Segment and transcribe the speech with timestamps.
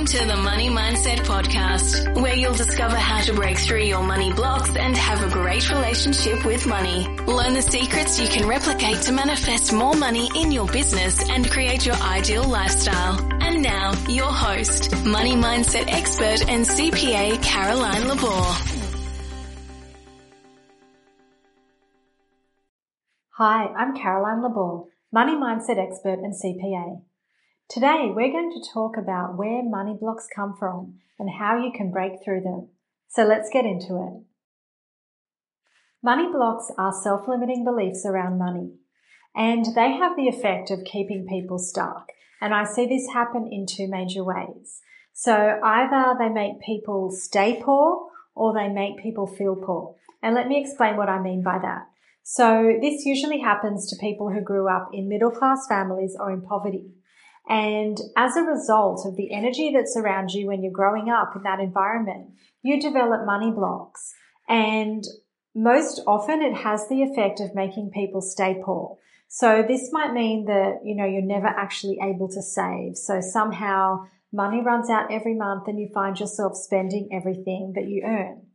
[0.00, 4.32] Welcome to the Money Mindset Podcast, where you'll discover how to break through your money
[4.32, 7.06] blocks and have a great relationship with money.
[7.26, 11.84] Learn the secrets you can replicate to manifest more money in your business and create
[11.84, 13.20] your ideal lifestyle.
[13.42, 18.42] And now, your host, money mindset expert and CPA Caroline Labor.
[23.32, 27.02] Hi, I'm Caroline Labor, money mindset expert and CPA.
[27.70, 31.92] Today, we're going to talk about where money blocks come from and how you can
[31.92, 32.66] break through them.
[33.10, 34.24] So let's get into it.
[36.02, 38.72] Money blocks are self-limiting beliefs around money
[39.36, 42.08] and they have the effect of keeping people stuck.
[42.40, 44.80] And I see this happen in two major ways.
[45.12, 49.94] So either they make people stay poor or they make people feel poor.
[50.24, 51.86] And let me explain what I mean by that.
[52.24, 56.42] So this usually happens to people who grew up in middle class families or in
[56.42, 56.94] poverty.
[57.48, 61.42] And as a result of the energy that's around you when you're growing up in
[61.42, 62.30] that environment,
[62.62, 64.14] you develop money blocks.
[64.48, 65.04] And
[65.54, 68.98] most often it has the effect of making people stay poor.
[69.28, 72.96] So this might mean that, you know, you're never actually able to save.
[72.96, 78.02] So somehow money runs out every month and you find yourself spending everything that you
[78.04, 78.46] earn.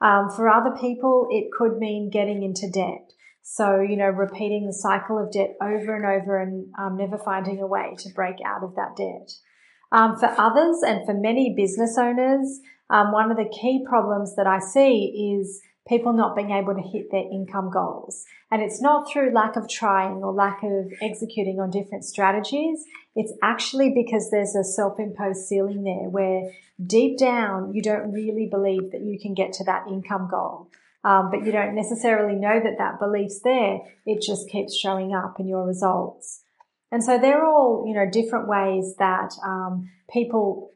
[0.00, 3.09] Um, for other people, it could mean getting into debt.
[3.42, 7.60] So, you know, repeating the cycle of debt over and over and um, never finding
[7.60, 9.32] a way to break out of that debt.
[9.92, 14.46] Um, for others and for many business owners, um, one of the key problems that
[14.46, 18.24] I see is people not being able to hit their income goals.
[18.50, 22.84] And it's not through lack of trying or lack of executing on different strategies.
[23.16, 26.52] It's actually because there's a self-imposed ceiling there where
[26.84, 30.68] deep down you don't really believe that you can get to that income goal
[31.04, 33.78] um, but you don't necessarily know that that belief's there.
[34.06, 36.42] It just keeps showing up in your results.
[36.92, 40.72] And so they're all, you know, different ways that um, people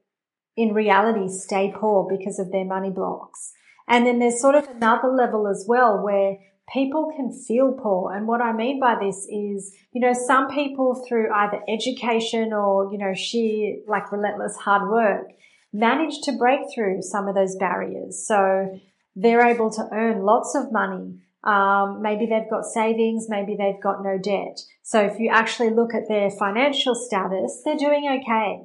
[0.57, 3.53] in reality stay poor because of their money blocks.
[3.89, 6.37] And then there's sort of another level as well where
[6.73, 8.13] people can feel poor.
[8.13, 12.91] And what I mean by this is, you know, some people through either education or,
[12.91, 15.27] you know, sheer like relentless hard work
[15.73, 18.25] manage to break through some of those barriers.
[18.27, 18.81] So,
[19.17, 21.19] they're able to earn lots of money.
[21.45, 24.61] Um, maybe they've got savings, maybe they've got no debt.
[24.83, 28.63] So if you actually look at their financial status, they're doing okay.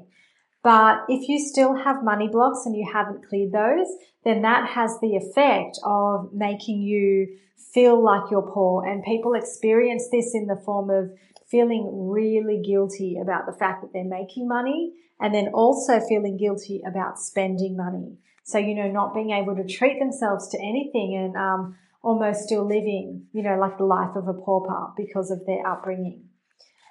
[0.64, 3.88] But if you still have money blocks and you haven't cleared those,
[4.24, 7.38] then that has the effect of making you
[7.74, 8.86] feel like you're poor.
[8.86, 11.12] And people experience this in the form of
[11.50, 16.82] feeling really guilty about the fact that they're making money and then also feeling guilty
[16.88, 18.18] about spending money.
[18.52, 22.66] So, you know, not being able to treat themselves to anything and um, almost still
[22.66, 26.26] living, you know, like the life of a pauper because of their upbringing.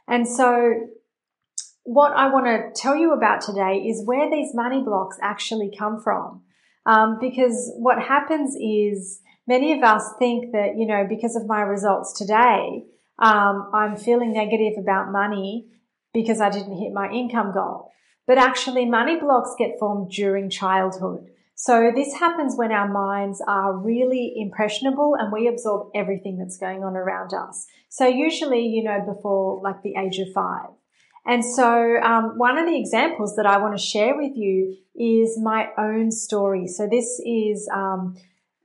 [0.07, 0.89] And so,
[1.85, 6.01] what I want to tell you about today is where these money blocks actually come
[6.01, 6.43] from.
[6.85, 11.61] Um, because what happens is many of us think that, you know, because of my
[11.63, 12.85] results today,
[13.19, 15.67] um, I'm feeling negative about money
[16.13, 17.91] because I didn't hit my income goal.
[18.27, 21.31] But actually, money blocks get formed during childhood.
[21.61, 26.85] So this happens when our minds are really impressionable and we absorb everything that's going
[26.85, 27.67] on around us.
[27.89, 30.69] So usually, you know, before like the age of five.
[31.27, 35.37] And so, um, one of the examples that I want to share with you is
[35.37, 36.69] my own story.
[36.69, 38.17] So this is, um,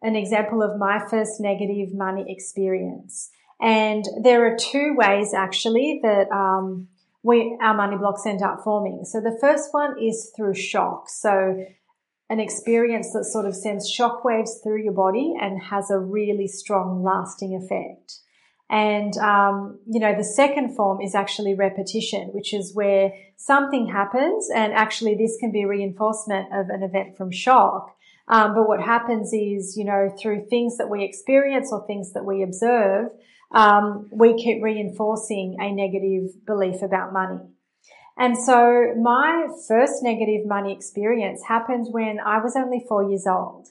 [0.04, 3.32] an example of my first negative money experience.
[3.60, 6.90] And there are two ways actually that, um,
[7.24, 9.04] we, our money blocks end up forming.
[9.04, 11.10] So the first one is through shock.
[11.10, 11.66] So
[12.30, 17.04] an experience that sort of sends shockwaves through your body and has a really strong
[17.04, 18.20] lasting effect.
[18.70, 24.50] And, um, you know, the second form is actually repetition, which is where something happens
[24.54, 27.96] and actually this can be reinforcement of an event from shock.
[28.28, 32.26] Um, but what happens is, you know, through things that we experience or things that
[32.26, 33.10] we observe,
[33.54, 37.42] um, we keep reinforcing a negative belief about money.
[38.18, 43.70] And so my first negative money experience happened when I was only four years old.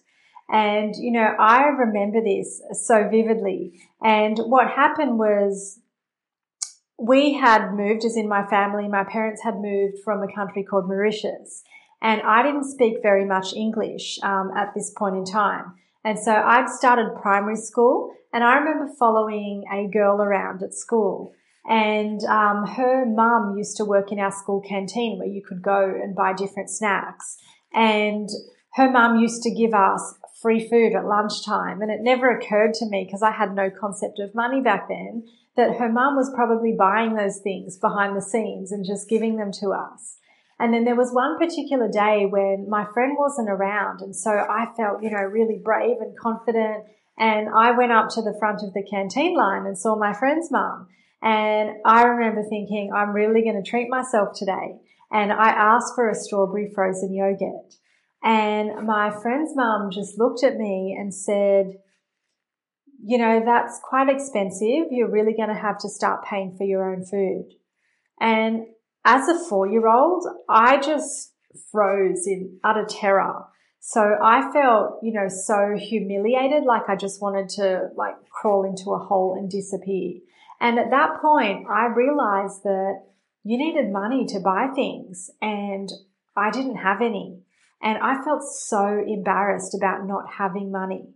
[0.50, 3.81] And, you know, I remember this so vividly.
[4.02, 5.81] And what happened was
[6.99, 10.88] we had moved, as in my family, my parents had moved from a country called
[10.88, 11.62] Mauritius.
[12.02, 15.75] And I didn't speak very much English um, at this point in time.
[16.05, 21.34] And so I'd started primary school and I remember following a girl around at school
[21.64, 25.85] and um, her mum used to work in our school canteen where you could go
[25.85, 27.38] and buy different snacks.
[27.73, 28.29] And
[28.75, 31.81] her mum used to give us free food at lunchtime.
[31.81, 35.25] And it never occurred to me because I had no concept of money back then
[35.56, 39.53] that her mum was probably buying those things behind the scenes and just giving them
[39.61, 40.17] to us.
[40.58, 44.00] And then there was one particular day when my friend wasn't around.
[44.00, 46.85] And so I felt, you know, really brave and confident.
[47.19, 50.50] And I went up to the front of the canteen line and saw my friend's
[50.50, 50.88] mum.
[51.22, 54.80] And I remember thinking, I'm really going to treat myself today.
[55.12, 57.74] And I asked for a strawberry frozen yogurt.
[58.24, 61.74] And my friend's mum just looked at me and said,
[63.04, 64.86] you know, that's quite expensive.
[64.90, 67.50] You're really going to have to start paying for your own food.
[68.20, 68.66] And
[69.04, 71.32] as a four year old, I just
[71.70, 73.44] froze in utter terror.
[73.80, 78.92] So I felt, you know, so humiliated, like I just wanted to like crawl into
[78.92, 80.20] a hole and disappear.
[80.62, 83.03] And at that point, I realized that
[83.43, 85.91] you needed money to buy things and
[86.37, 87.41] I didn't have any.
[87.82, 91.09] And I felt so embarrassed about not having money.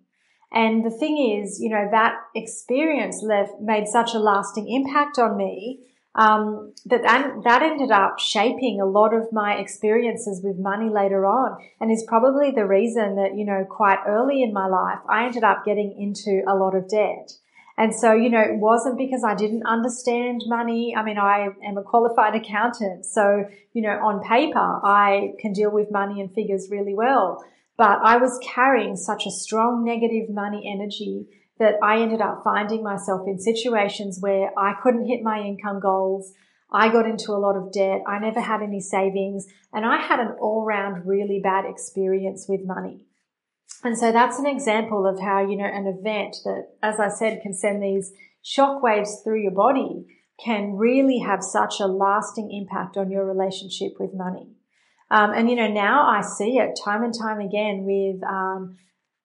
[0.53, 5.37] And the thing is, you know, that experience left, made such a lasting impact on
[5.37, 5.81] me
[6.17, 11.59] um, that that ended up shaping a lot of my experiences with money later on,
[11.79, 15.45] and is probably the reason that you know quite early in my life I ended
[15.45, 17.33] up getting into a lot of debt.
[17.79, 20.95] And so, you know, it wasn't because I didn't understand money.
[20.97, 23.05] I mean, I am a qualified accountant.
[23.05, 23.45] So,
[23.75, 27.45] you know, on paper, I can deal with money and figures really well.
[27.77, 31.27] But I was carrying such a strong negative money energy
[31.59, 36.33] that I ended up finding myself in situations where I couldn't hit my income goals.
[36.71, 38.03] I got into a lot of debt.
[38.07, 42.65] I never had any savings and I had an all round really bad experience with
[42.65, 43.06] money.
[43.85, 47.41] And so that's an example of how, you know, an event that, as I said,
[47.43, 48.13] can send these
[48.43, 50.07] shock waves through your body
[50.43, 54.49] can really have such a lasting impact on your relationship with money.
[55.11, 58.77] Um, and, you know, now I see it time and time again with, um,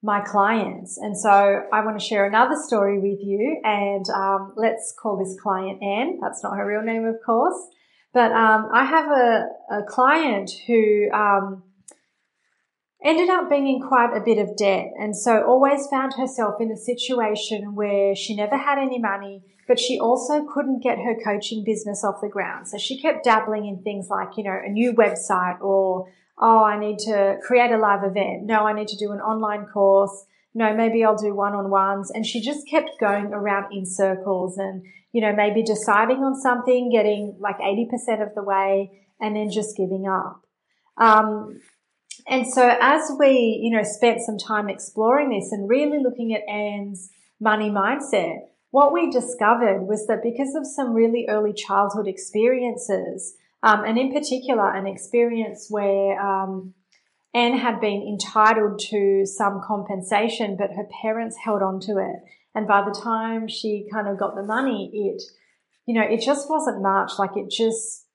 [0.04, 0.98] my clients.
[0.98, 1.30] And so
[1.72, 6.20] I want to share another story with you and, um, let's call this client Anne.
[6.22, 7.60] That's not her real name, of course.
[8.14, 11.64] But, um, I have a, a client who, um,
[13.04, 16.72] ended up being in quite a bit of debt and so always found herself in
[16.72, 21.64] a situation where she never had any money, but she also couldn't get her coaching
[21.64, 22.68] business off the ground.
[22.68, 26.08] So she kept dabbling in things like, you know, a new website or,
[26.38, 28.44] oh, I need to create a live event.
[28.44, 30.26] No, I need to do an online course.
[30.54, 32.12] No, maybe I'll do one on ones.
[32.12, 36.92] And she just kept going around in circles and, you know, maybe deciding on something,
[36.92, 40.46] getting like 80% of the way and then just giving up.
[40.98, 41.62] Um,
[42.28, 46.48] and so as we, you know, spent some time exploring this and really looking at
[46.48, 47.10] Anne's
[47.40, 48.40] money mindset,
[48.72, 54.14] what we discovered was that because of some really early childhood experiences, um, and in
[54.14, 56.74] particular an experience where um,
[57.34, 62.18] Anne had been entitled to some compensation, but her parents held on to it.
[62.54, 65.22] And by the time she kind of got the money, it,
[65.86, 67.14] you know, it just wasn't much.
[67.18, 68.06] Like it just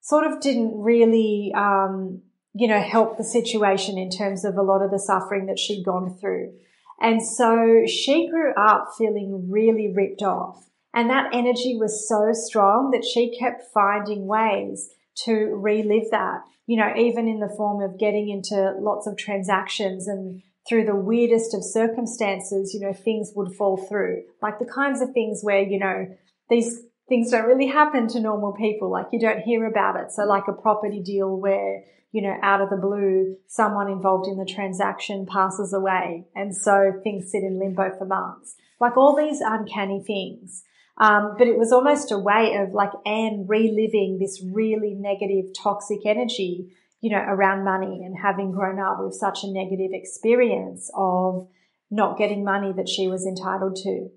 [0.00, 2.22] sort of didn't really, um,
[2.54, 5.84] you know, help the situation in terms of a lot of the suffering that she'd
[5.84, 6.52] gone through.
[7.00, 10.68] And so she grew up feeling really ripped off.
[10.94, 14.90] And that energy was so strong that she kept finding ways
[15.24, 20.06] to relive that, you know, even in the form of getting into lots of transactions
[20.06, 24.22] and through the weirdest of circumstances, you know, things would fall through.
[24.40, 26.06] Like the kinds of things where, you know,
[26.50, 28.90] these things don't really happen to normal people.
[28.90, 30.12] Like you don't hear about it.
[30.12, 31.82] So like a property deal where,
[32.12, 36.26] you know, out of the blue, someone involved in the transaction passes away.
[36.36, 38.54] And so things sit in limbo for months.
[38.80, 40.62] Like all these uncanny things.
[40.98, 46.00] Um, but it was almost a way of like Anne reliving this really negative, toxic
[46.04, 51.48] energy, you know, around money and having grown up with such a negative experience of
[51.90, 54.10] not getting money that she was entitled to.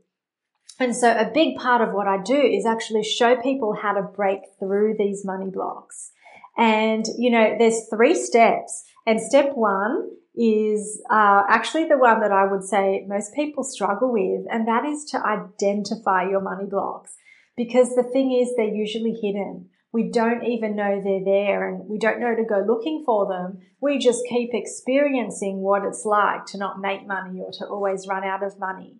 [0.79, 4.01] And so a big part of what I do is actually show people how to
[4.01, 6.11] break through these money blocks.
[6.57, 8.83] And, you know, there's three steps.
[9.05, 14.11] And step one is uh, actually the one that I would say most people struggle
[14.11, 17.15] with, and that is to identify your money blocks.
[17.55, 19.69] Because the thing is, they're usually hidden.
[19.93, 23.59] We don't even know they're there and we don't know to go looking for them.
[23.79, 28.25] We just keep experiencing what it's like to not make money or to always run
[28.25, 28.97] out of money.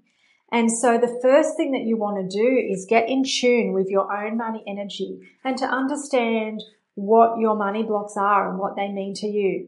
[0.53, 3.88] And so the first thing that you want to do is get in tune with
[3.89, 6.63] your own money energy and to understand
[6.95, 9.67] what your money blocks are and what they mean to you.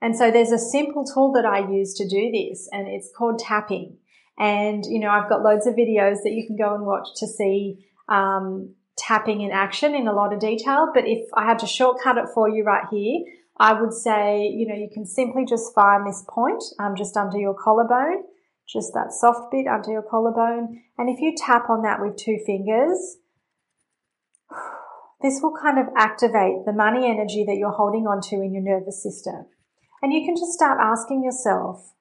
[0.00, 3.38] And so there's a simple tool that I use to do this and it's called
[3.38, 3.96] tapping.
[4.38, 7.26] And, you know, I've got loads of videos that you can go and watch to
[7.26, 10.90] see, um, tapping in action in a lot of detail.
[10.92, 13.20] But if I had to shortcut it for you right here,
[13.56, 17.38] I would say, you know, you can simply just find this point, um, just under
[17.38, 18.24] your collarbone
[18.66, 20.80] just that soft bit under your collarbone.
[20.98, 23.18] And if you tap on that with two fingers,
[25.22, 29.02] this will kind of activate the money energy that you're holding onto in your nervous
[29.02, 29.46] system.
[30.02, 31.94] And you can just start asking yourself,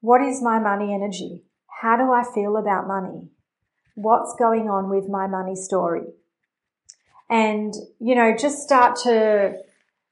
[0.00, 1.44] what is my money energy?
[1.80, 3.28] How do I feel about money?
[3.94, 6.04] What's going on with my money story?
[7.30, 9.56] And, you know, just start to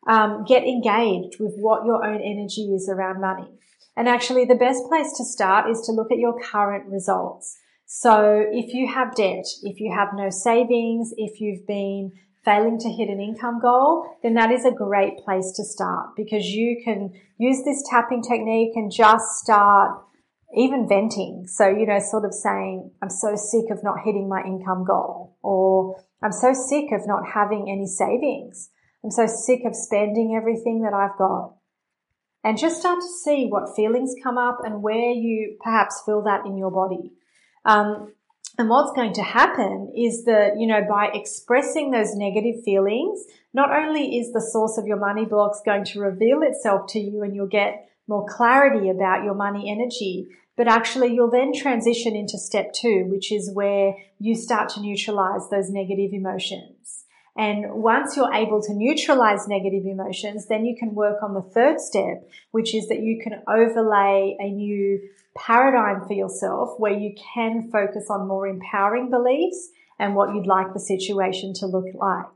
[0.09, 3.49] um, get engaged with what your own energy is around money.
[3.97, 7.59] And actually, the best place to start is to look at your current results.
[7.97, 12.11] So if you have debt, if you have no savings, if you've been
[12.45, 16.45] failing to hit an income goal, then that is a great place to start because
[16.45, 19.93] you can use this tapping technique and just start
[20.57, 21.47] even venting.
[21.47, 25.37] So, you know, sort of saying, I'm so sick of not hitting my income goal
[25.41, 28.71] or I'm so sick of not having any savings.
[29.05, 31.55] I'm so sick of spending everything that I've got.
[32.43, 36.45] And just start to see what feelings come up and where you perhaps feel that
[36.45, 37.13] in your body.
[37.65, 38.13] Um,
[38.57, 43.71] and what's going to happen is that, you know, by expressing those negative feelings, not
[43.71, 47.35] only is the source of your money blocks going to reveal itself to you and
[47.35, 52.73] you'll get more clarity about your money energy, but actually you'll then transition into step
[52.73, 57.05] two, which is where you start to neutralize those negative emotions.
[57.37, 61.81] And once you're able to neutralize negative emotions, then you can work on the third
[61.81, 65.01] step, which is that you can overlay a new
[65.37, 70.73] paradigm for yourself where you can focus on more empowering beliefs and what you'd like
[70.73, 72.27] the situation to look like.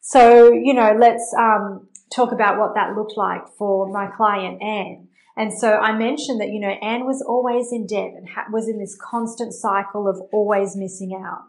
[0.00, 5.08] So, you know, let's um, talk about what that looked like for my client Anne.
[5.36, 8.68] And so I mentioned that, you know, Anne was always in debt and ha- was
[8.68, 11.42] in this constant cycle of always missing out.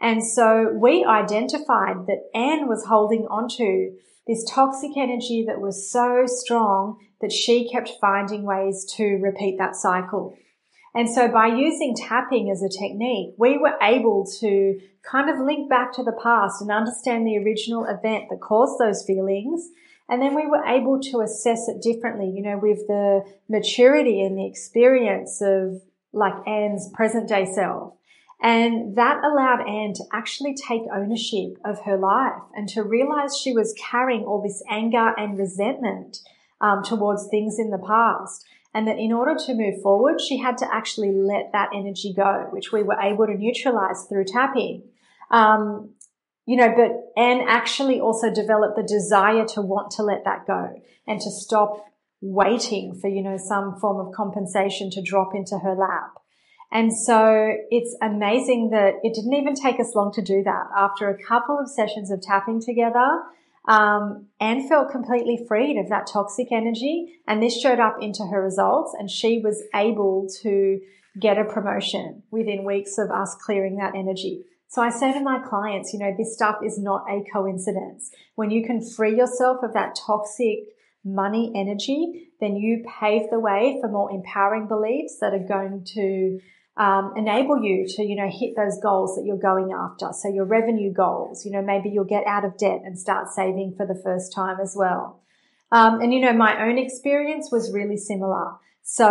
[0.00, 3.92] And so we identified that Anne was holding onto
[4.26, 9.76] this toxic energy that was so strong that she kept finding ways to repeat that
[9.76, 10.36] cycle.
[10.94, 15.68] And so by using tapping as a technique, we were able to kind of link
[15.68, 19.68] back to the past and understand the original event that caused those feelings.
[20.08, 24.38] And then we were able to assess it differently, you know, with the maturity and
[24.38, 25.82] the experience of
[26.12, 27.92] like Anne's present day self.
[28.40, 33.52] And that allowed Anne to actually take ownership of her life and to realize she
[33.52, 36.18] was carrying all this anger and resentment
[36.60, 38.44] um, towards things in the past.
[38.74, 42.48] And that in order to move forward, she had to actually let that energy go,
[42.50, 44.82] which we were able to neutralize through tapping.
[45.30, 45.94] Um,
[46.44, 50.80] you know, but Anne actually also developed the desire to want to let that go
[51.06, 51.84] and to stop
[52.20, 56.14] waiting for, you know, some form of compensation to drop into her lap.
[56.70, 60.64] And so it's amazing that it didn't even take us long to do that.
[60.76, 63.22] After a couple of sessions of tapping together,
[63.68, 67.20] um, Anne felt completely freed of that toxic energy.
[67.28, 70.80] And this showed up into her results and she was able to
[71.20, 74.44] get a promotion within weeks of us clearing that energy.
[74.68, 78.10] So I say to my clients, you know, this stuff is not a coincidence.
[78.36, 80.58] When you can free yourself of that toxic
[81.04, 86.38] money energy, then you pave the way for more empowering beliefs that are going to
[86.78, 90.12] um, enable you to, you know, hit those goals that you're going after.
[90.12, 93.74] So your revenue goals, you know, maybe you'll get out of debt and start saving
[93.76, 95.20] for the first time as well.
[95.72, 98.52] Um, and you know, my own experience was really similar.
[98.84, 99.06] So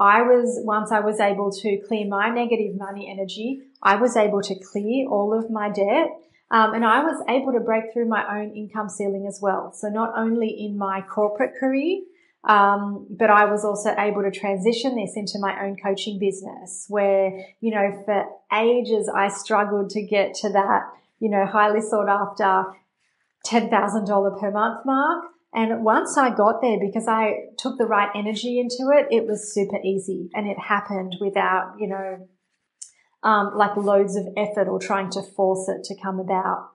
[0.00, 4.40] I was, once I was able to clear my negative money energy, I was able
[4.42, 6.08] to clear all of my debt.
[6.50, 9.72] Um, and I was able to break through my own income ceiling as well.
[9.74, 12.00] So not only in my corporate career,
[12.48, 17.44] um, but I was also able to transition this into my own coaching business where,
[17.60, 18.24] you know, for
[18.54, 20.86] ages I struggled to get to that,
[21.20, 22.72] you know, highly sought after
[23.46, 25.26] $10,000 per month mark.
[25.52, 29.52] And once I got there, because I took the right energy into it, it was
[29.52, 32.28] super easy and it happened without, you know,
[33.22, 36.70] um, like loads of effort or trying to force it to come about.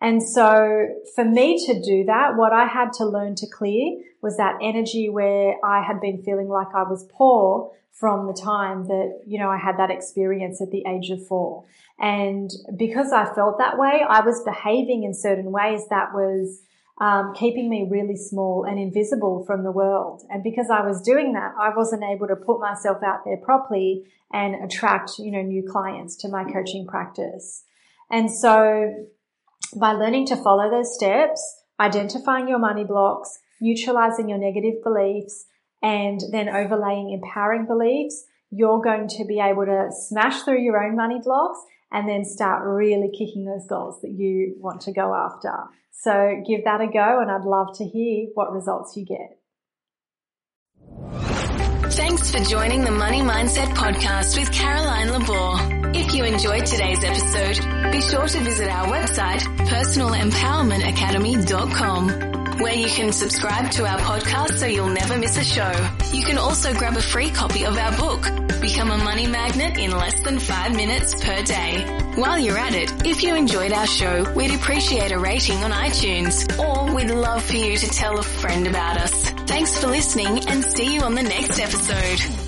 [0.00, 4.36] And so for me to do that, what I had to learn to clear was
[4.36, 9.22] that energy where I had been feeling like I was poor from the time that,
[9.26, 11.64] you know, I had that experience at the age of four.
[11.98, 16.62] And because I felt that way, I was behaving in certain ways that was
[17.00, 20.22] um, keeping me really small and invisible from the world.
[20.30, 24.04] And because I was doing that, I wasn't able to put myself out there properly
[24.32, 27.64] and attract, you know, new clients to my coaching practice.
[28.10, 29.06] And so
[29.78, 35.46] by learning to follow those steps, identifying your money blocks, neutralizing your negative beliefs,
[35.82, 40.96] and then overlaying empowering beliefs, you're going to be able to smash through your own
[40.96, 41.58] money blocks
[41.92, 45.52] and then start really kicking those goals that you want to go after.
[45.92, 49.38] So give that a go and I'd love to hear what results you get.
[51.92, 55.77] Thanks for joining the Money Mindset Podcast with Caroline Labor.
[55.94, 62.28] If you enjoyed today's episode, be sure to visit our website, personalempowermentacademy.com
[62.60, 65.72] where you can subscribe to our podcast so you'll never miss a show.
[66.12, 68.22] You can also grab a free copy of our book,
[68.60, 71.84] Become a Money Magnet in less than five minutes per day.
[72.16, 76.48] While you're at it, if you enjoyed our show, we'd appreciate a rating on iTunes,
[76.58, 79.30] or we'd love for you to tell a friend about us.
[79.46, 82.47] Thanks for listening and see you on the next episode.